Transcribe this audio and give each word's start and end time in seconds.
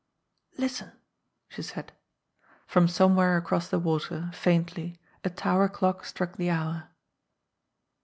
"Listen!" 0.57 0.93
she 1.47 1.61
said. 1.61 1.91
From 2.65 2.87
somewhere 2.87 3.37
across 3.37 3.67
the 3.69 3.77
water, 3.77 4.31
faintly, 4.33 4.97
a 5.23 5.29
tower 5.29 5.69
clock 5.69 6.05
struck 6.05 6.37
the 6.37 6.49
hour. 6.49 6.89